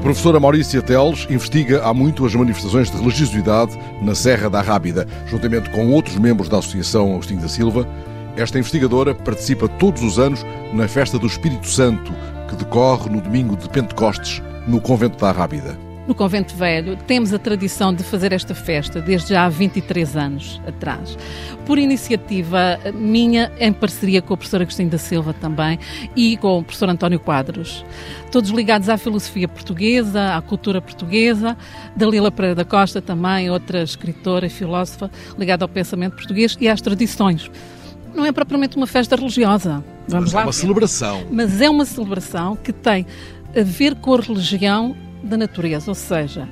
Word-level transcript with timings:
A 0.00 0.02
professora 0.02 0.40
Maurícia 0.40 0.80
Teles 0.80 1.26
investiga 1.28 1.84
há 1.84 1.92
muito 1.92 2.24
as 2.24 2.34
manifestações 2.34 2.90
de 2.90 2.96
religiosidade 2.96 3.78
na 4.00 4.14
Serra 4.14 4.48
da 4.48 4.62
Rábida, 4.62 5.06
juntamente 5.26 5.68
com 5.68 5.90
outros 5.92 6.16
membros 6.16 6.48
da 6.48 6.56
Associação 6.56 7.12
Agostinho 7.12 7.42
da 7.42 7.48
Silva. 7.48 7.86
Esta 8.34 8.58
investigadora 8.58 9.14
participa 9.14 9.68
todos 9.68 10.02
os 10.02 10.18
anos 10.18 10.42
na 10.72 10.88
Festa 10.88 11.18
do 11.18 11.26
Espírito 11.26 11.68
Santo, 11.68 12.14
que 12.48 12.56
decorre 12.56 13.10
no 13.10 13.20
domingo 13.20 13.54
de 13.58 13.68
Pentecostes, 13.68 14.42
no 14.66 14.80
Convento 14.80 15.18
da 15.18 15.32
Rábida. 15.32 15.89
No 16.10 16.14
Convento 16.16 16.56
Velho 16.56 16.96
temos 17.06 17.32
a 17.32 17.38
tradição 17.38 17.94
de 17.94 18.02
fazer 18.02 18.32
esta 18.32 18.52
festa 18.52 19.00
desde 19.00 19.28
já 19.28 19.44
há 19.44 19.48
23 19.48 20.16
anos 20.16 20.60
atrás. 20.66 21.16
Por 21.64 21.78
iniciativa 21.78 22.80
minha, 22.92 23.52
em 23.60 23.72
parceria 23.72 24.20
com 24.20 24.34
o 24.34 24.36
professor 24.36 24.60
Agostinho 24.60 24.90
da 24.90 24.98
Silva 24.98 25.32
também 25.32 25.78
e 26.16 26.36
com 26.38 26.58
o 26.58 26.64
professor 26.64 26.88
António 26.88 27.20
Quadros. 27.20 27.84
Todos 28.32 28.50
ligados 28.50 28.88
à 28.88 28.98
filosofia 28.98 29.46
portuguesa, 29.46 30.34
à 30.34 30.42
cultura 30.42 30.82
portuguesa. 30.82 31.56
Dalila 31.94 32.32
Pereira 32.32 32.56
da 32.56 32.64
Costa 32.64 33.00
também, 33.00 33.48
outra 33.48 33.80
escritora 33.80 34.46
e 34.46 34.50
filósofa 34.50 35.08
ligada 35.38 35.64
ao 35.64 35.68
pensamento 35.68 36.16
português 36.16 36.58
e 36.60 36.68
às 36.68 36.80
tradições 36.80 37.48
não 38.12 38.26
é 38.26 38.32
propriamente 38.32 38.76
uma 38.76 38.88
festa 38.88 39.14
religiosa. 39.14 39.84
Vamos 40.08 40.24
Mas 40.24 40.32
lá. 40.32 40.40
É 40.40 40.44
uma 40.46 40.52
celebração. 40.52 41.26
Mas 41.30 41.60
é 41.60 41.70
uma 41.70 41.84
celebração 41.84 42.56
que 42.56 42.72
tem 42.72 43.06
a 43.56 43.62
ver 43.62 43.94
com 43.94 44.12
a 44.14 44.20
religião 44.20 44.96
da 45.22 45.36
natureza, 45.36 45.90
ou 45.90 45.94
seja, 45.94 46.48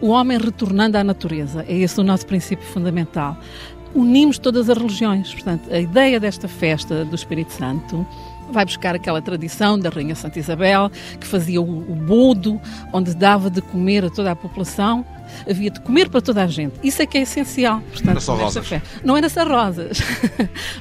o 0.00 0.08
homem 0.08 0.38
retornando 0.38 0.96
à 0.96 1.04
natureza. 1.04 1.64
É 1.68 1.76
esse 1.76 2.00
o 2.00 2.04
nosso 2.04 2.26
princípio 2.26 2.66
fundamental. 2.66 3.36
Unimos 3.94 4.38
todas 4.38 4.70
as 4.70 4.78
religiões. 4.78 5.32
Portanto, 5.32 5.72
a 5.72 5.78
ideia 5.78 6.20
desta 6.20 6.48
festa 6.48 7.04
do 7.04 7.14
Espírito 7.14 7.52
Santo 7.52 8.06
vai 8.52 8.64
buscar 8.64 8.94
aquela 8.94 9.20
tradição 9.22 9.78
da 9.78 9.88
Rainha 9.88 10.14
Santa 10.14 10.38
Isabel, 10.38 10.90
que 11.20 11.26
fazia 11.26 11.60
o, 11.60 11.64
bodo, 11.64 12.60
onde 12.92 13.14
dava 13.14 13.50
de 13.50 13.60
comer 13.60 14.04
a 14.04 14.10
toda 14.10 14.30
a 14.30 14.36
população. 14.36 15.04
Havia 15.48 15.70
de 15.70 15.80
comer 15.80 16.08
para 16.08 16.20
toda 16.20 16.42
a 16.42 16.46
gente. 16.46 16.74
Isso 16.82 17.02
é 17.02 17.06
que 17.06 17.18
é 17.18 17.22
essencial. 17.22 17.80
Portanto, 17.80 18.04
não 18.04 18.10
era 18.12 18.20
só 18.20 18.34
rosas. 18.34 18.66
Fé. 18.66 18.82
Não 19.04 19.16
era 19.16 19.28
só 19.28 19.44
rosas. 19.44 20.00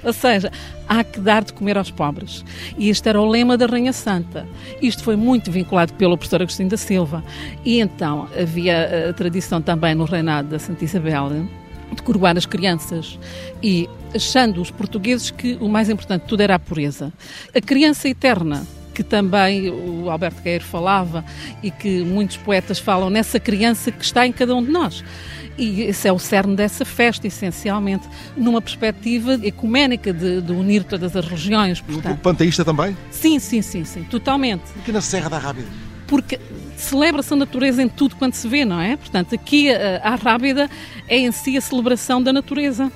Ou 0.04 0.14
seja, 0.14 0.52
há 0.88 1.04
que 1.04 1.20
dar 1.20 1.44
de 1.44 1.54
comer 1.54 1.78
aos 1.78 1.92
pobres. 1.92 2.44
E 2.78 2.90
este 2.90 3.08
era 3.10 3.20
o 3.20 3.26
lema 3.26 3.58
da 3.58 3.66
Rainha 3.66 3.94
Santa. 3.94 4.48
Isto 4.82 5.04
foi 5.04 5.16
muito 5.16 5.52
vinculado 5.52 5.94
pelo 5.94 6.18
professor 6.18 6.42
Agostinho 6.42 6.70
da 6.70 6.78
Silva. 6.78 7.24
E 7.64 7.80
então 7.80 8.28
havia 8.40 9.10
a 9.10 9.14
tradição 9.14 9.62
também 9.62 9.96
no 9.96 10.06
reinado 10.06 10.50
da 10.50 10.60
Santa 10.60 10.84
Isabel 10.84 11.30
de 11.92 12.04
coroar 12.04 12.38
as 12.38 12.46
crianças 12.46 13.20
e 13.62 13.90
achando 14.14 14.62
os 14.62 14.72
portugueses 14.72 15.32
que 15.32 15.58
o 15.60 15.68
mais 15.68 15.90
importante 15.90 16.24
de 16.24 16.28
tudo 16.28 16.42
era 16.42 16.56
a 16.56 16.60
pureza. 16.60 17.12
A 17.56 17.62
criança 17.62 18.08
eterna, 18.08 18.66
que 19.00 19.04
também 19.04 19.70
o 19.70 20.10
Alberto 20.10 20.42
Guerreiro 20.42 20.66
falava 20.66 21.24
e 21.64 21.72
que 21.72 22.04
muitos 22.04 22.36
poetas 22.36 22.80
falam 22.80 23.10
nessa 23.10 23.40
criança 23.40 23.94
que 23.94 24.04
está 24.04 24.28
em 24.28 24.32
cada 24.34 24.54
um 24.54 24.62
de 24.62 24.70
nós. 24.70 25.06
E 25.58 25.84
esse 25.84 26.06
é 26.06 26.12
o 26.12 26.20
cerne 26.20 26.54
dessa 26.54 26.84
festa, 26.84 27.26
essencialmente, 27.26 28.06
numa 28.36 28.62
perspectiva 28.62 29.40
ecuménica 29.42 30.12
de, 30.12 30.42
de 30.42 30.52
unir 30.52 30.84
todas 30.84 31.16
as 31.16 31.26
religiões. 31.26 31.80
Portanto. 31.80 32.20
Panteísta 32.20 32.66
também? 32.66 32.98
Sim, 33.10 33.40
sim, 33.40 33.62
sim, 33.62 33.86
sim, 33.86 34.04
totalmente. 34.04 34.64
Porque 34.74 34.92
na 34.92 35.00
Serra 35.00 35.30
da 35.30 35.38
Rábida? 35.38 35.70
Porque 36.06 36.38
celebra-se 36.80 37.34
a 37.34 37.38
natureza 37.38 37.84
em 37.84 37.90
tudo 37.90 38.16
quanto 38.16 38.36
se 38.36 38.48
vê, 38.48 38.66
não 38.66 38.80
é? 38.80 38.96
Portanto, 38.96 39.36
aqui 39.36 39.70
a, 39.70 40.02
a 40.04 40.16
Rábida 40.16 40.70
é 41.08 41.18
em 41.18 41.32
si 41.32 41.58
a 41.58 41.62
celebração 41.62 42.22
da 42.22 42.32
natureza. 42.32 42.92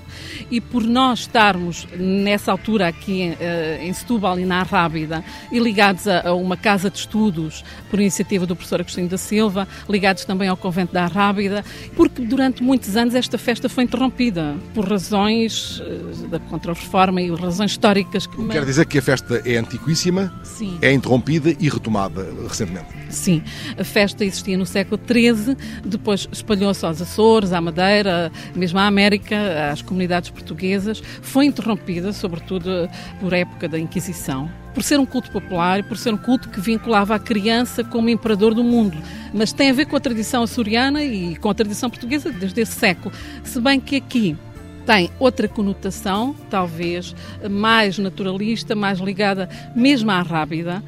E 0.49 0.61
por 0.61 0.83
nós 0.83 1.19
estarmos 1.19 1.87
nessa 1.97 2.51
altura 2.51 2.87
aqui 2.87 3.35
eh, 3.39 3.79
em 3.81 3.93
Setúbal 3.93 4.39
e 4.39 4.45
na 4.45 4.63
Rábida 4.63 5.23
e 5.51 5.59
ligados 5.59 6.07
a, 6.07 6.33
uma 6.33 6.55
casa 6.55 6.89
de 6.89 6.97
estudos 6.99 7.63
por 7.89 7.99
iniciativa 7.99 8.45
do 8.45 8.55
professor 8.55 8.79
Agostinho 8.79 9.09
da 9.09 9.17
Silva, 9.17 9.67
ligados 9.89 10.25
também 10.25 10.47
ao 10.47 10.57
convento 10.57 10.93
da 10.93 11.05
Rábida, 11.05 11.63
porque 11.95 12.21
durante 12.21 12.63
muitos 12.63 12.95
anos 12.95 13.15
esta 13.15 13.37
festa 13.37 13.67
foi 13.67 13.83
interrompida 13.83 14.55
por 14.73 14.87
razões 14.87 15.79
uh, 15.79 16.27
da 16.27 16.39
Contra-Reforma 16.39 17.21
e 17.21 17.33
razões 17.33 17.71
históricas. 17.71 18.27
Que... 18.27 18.47
Quer 18.47 18.65
dizer 18.65 18.85
que 18.85 18.97
a 18.97 19.01
festa 19.01 19.41
é 19.45 19.57
antiquíssima, 19.57 20.33
Sim. 20.43 20.77
é 20.81 20.91
interrompida 20.91 21.55
e 21.59 21.69
retomada 21.69 22.27
recentemente. 22.47 22.87
Sim. 23.09 23.43
A 23.77 23.83
festa 23.83 24.23
existia 24.23 24.57
no 24.57 24.65
século 24.65 24.99
XIII, 25.05 25.55
depois 25.85 26.27
espalhou-se 26.31 26.85
aos 26.85 27.01
Açores, 27.01 27.51
à 27.51 27.61
Madeira, 27.61 28.31
mesmo 28.55 28.79
à 28.79 28.87
América, 28.87 29.71
às 29.71 29.81
comunidades 29.81 30.29
portuguesas. 30.29 31.01
Foi 31.21 31.45
interrompida, 31.45 32.13
sobretudo 32.13 32.89
por 33.19 33.33
época 33.33 33.67
da 33.67 33.79
Inquisição 33.79 34.49
por 34.73 34.81
ser 34.81 34.99
um 34.99 35.05
culto 35.05 35.31
popular 35.31 35.79
e 35.79 35.83
por 35.83 35.97
ser 35.97 36.13
um 36.13 36.17
culto 36.17 36.49
que 36.49 36.59
vinculava 36.59 37.15
a 37.15 37.19
criança 37.19 37.83
como 37.83 38.09
imperador 38.09 38.53
do 38.53 38.63
mundo. 38.63 38.97
Mas 39.33 39.53
tem 39.53 39.69
a 39.69 39.73
ver 39.73 39.85
com 39.85 39.95
a 39.95 39.99
tradição 39.99 40.43
açoriana 40.43 41.03
e 41.03 41.35
com 41.35 41.49
a 41.49 41.53
tradição 41.53 41.89
portuguesa 41.89 42.31
desde 42.31 42.61
esse 42.61 42.73
século. 42.73 43.13
Se 43.43 43.59
bem 43.61 43.79
que 43.79 43.97
aqui 43.97 44.35
tem 44.85 45.09
outra 45.19 45.47
conotação, 45.47 46.35
talvez 46.49 47.15
mais 47.49 47.97
naturalista, 47.97 48.75
mais 48.75 48.99
ligada 48.99 49.47
mesmo 49.75 50.11
à 50.11 50.21
rábida 50.21 50.83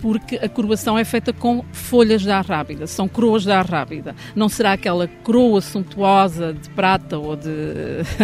porque 0.00 0.36
a 0.36 0.48
coroação 0.48 0.98
é 0.98 1.04
feita 1.04 1.32
com 1.32 1.64
folhas 1.72 2.24
da 2.24 2.38
arrábida, 2.38 2.86
são 2.86 3.08
coroas 3.08 3.44
da 3.44 3.58
arrábida. 3.58 4.14
Não 4.34 4.48
será 4.48 4.72
aquela 4.72 5.06
coroa 5.22 5.60
suntuosa 5.60 6.52
de 6.52 6.68
prata 6.70 7.18
ou 7.18 7.36
de 7.36 7.48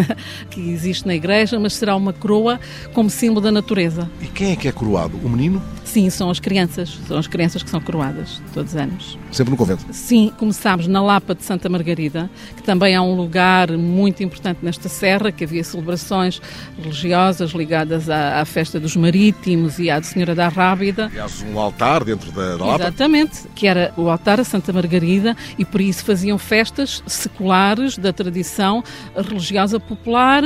que 0.51 0.61
existe 0.71 1.07
na 1.07 1.15
igreja, 1.15 1.59
mas 1.59 1.75
será 1.75 1.95
uma 1.97 2.13
coroa 2.13 2.59
como 2.93 3.11
símbolo 3.11 3.41
da 3.41 3.51
natureza. 3.51 4.11
E 4.21 4.27
quem 4.27 4.53
é 4.53 4.57
que 4.57 4.69
é 4.69 4.73
coroado? 4.73 5.17
O 5.19 5.29
menino? 5.29 5.63
Sim, 5.85 6.11
são 6.11 6.29
as 6.31 6.41
crianças, 6.41 6.99
são 7.07 7.17
as 7.17 7.27
crianças 7.27 7.63
que 7.63 7.71
são 7.71 7.81
coroadas 7.81 8.43
todos 8.53 8.73
os 8.73 8.77
anos. 8.79 9.19
Sempre 9.31 9.53
no 9.53 9.57
convento? 9.57 9.85
Sim, 9.93 10.33
começámos 10.37 10.87
na 10.87 11.01
Lapa 11.03 11.35
de 11.35 11.45
Santa 11.45 11.69
Margarida, 11.69 12.29
que 12.57 12.63
também 12.63 12.95
é 12.95 13.01
um 13.01 13.15
lugar 13.15 13.71
muito 13.73 14.23
importante 14.23 14.59
nesta 14.63 14.89
serra, 14.89 15.31
que 15.31 15.45
havia 15.45 15.63
celebrações 15.63 16.43
religiosas 16.77 17.53
ligadas 17.53 18.11
à, 18.11 18.41
à 18.41 18.45
festa 18.45 18.81
dos 18.81 18.97
marítimos 18.97 19.79
e 19.79 19.89
à 19.89 20.01
de 20.01 20.07
Senhora 20.07 20.35
da 20.35 20.49
Rábida. 20.49 21.07
Aliás, 21.07 21.43
um 21.43 21.59
altar 21.67 22.05
dentro 22.05 22.31
da, 22.33 22.57
da 22.57 22.65
Lapa? 22.65 22.83
Exatamente, 22.85 23.43
que 23.55 23.67
era 23.67 23.93
o 23.97 24.09
altar 24.09 24.41
a 24.41 24.45
Santa 24.45 24.73
Margarida 24.73 25.37
e 25.59 25.65
por 25.65 25.81
isso 25.81 26.05
faziam 26.05 26.39
festas 26.39 27.03
seculares 27.07 27.99
da 27.99 28.13
tradição 28.13 28.83
religiosa 29.15 29.79
popular 29.79 30.43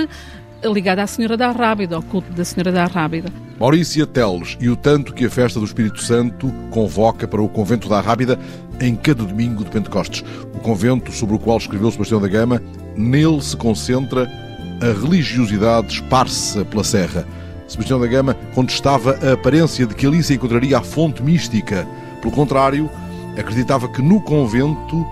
ligada 0.69 1.03
à 1.03 1.07
Senhora 1.07 1.37
da 1.37 1.51
Rábida, 1.51 1.97
ao 1.97 2.03
culto 2.03 2.31
da 2.33 2.45
Senhora 2.45 2.71
da 2.71 2.85
Rábida. 2.85 3.33
Maurícia 3.59 4.07
Teles 4.07 4.59
e 4.61 4.69
o 4.69 4.77
tanto 4.77 5.15
que 5.15 5.25
a 5.25 5.31
festa 5.31 5.59
do 5.59 5.65
Espírito 5.65 6.03
Santo 6.03 6.53
convoca 6.71 7.27
para 7.27 7.41
o 7.41 7.49
Convento 7.49 7.89
da 7.89 8.01
Rábida 8.01 8.39
em 8.81 8.95
cada 8.95 9.25
domingo 9.25 9.65
de 9.65 9.71
Pentecostes. 9.71 10.25
O 10.55 10.59
convento 10.59 11.13
sobre 11.13 11.37
o 11.37 11.39
qual 11.39 11.59
escreveu 11.59 11.91
Sebastião 11.91 12.21
da 12.21 12.29
Gama, 12.29 12.63
nele 12.97 13.41
se 13.41 13.57
concentra 13.57 14.31
a 14.81 14.87
religiosidade 15.01 15.95
esparsa 15.95 16.65
pela 16.65 16.85
serra. 16.85 17.27
Sebastião 17.71 18.01
da 18.01 18.07
Gama 18.09 18.35
contestava 18.53 19.17
a 19.23 19.35
aparência 19.35 19.87
de 19.87 19.95
que 19.95 20.05
ali 20.05 20.21
se 20.25 20.35
encontraria 20.35 20.79
a 20.79 20.83
fonte 20.83 21.23
mística. 21.23 21.87
Pelo 22.21 22.35
contrário, 22.35 22.91
acreditava 23.39 23.87
que 23.87 24.03
no 24.03 24.21
convento 24.21 25.07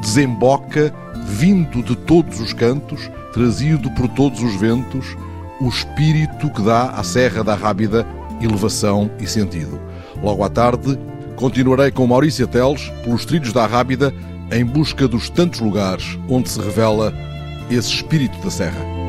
desemboca, 0.00 0.94
vindo 1.26 1.82
de 1.82 1.96
todos 1.96 2.38
os 2.38 2.52
cantos, 2.52 3.10
trazido 3.32 3.90
por 3.90 4.06
todos 4.06 4.40
os 4.40 4.54
ventos, 4.54 5.16
o 5.60 5.68
espírito 5.68 6.48
que 6.50 6.62
dá 6.62 6.90
à 6.90 7.02
Serra 7.02 7.42
da 7.42 7.56
Rábida 7.56 8.06
elevação 8.40 9.10
e 9.18 9.26
sentido. 9.26 9.80
Logo 10.22 10.44
à 10.44 10.48
tarde, 10.48 10.96
continuarei 11.34 11.90
com 11.90 12.06
Maurícia 12.06 12.46
Teles 12.46 12.88
pelos 13.02 13.24
trilhos 13.24 13.52
da 13.52 13.66
Rábida 13.66 14.14
em 14.52 14.64
busca 14.64 15.08
dos 15.08 15.28
tantos 15.28 15.58
lugares 15.58 16.16
onde 16.28 16.48
se 16.48 16.60
revela 16.60 17.12
esse 17.68 17.88
espírito 17.88 18.38
da 18.44 18.50
Serra. 18.50 19.05